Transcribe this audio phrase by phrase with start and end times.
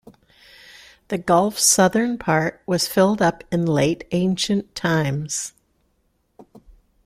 [1.09, 5.53] The gulf's southern part was filled up in late ancient times.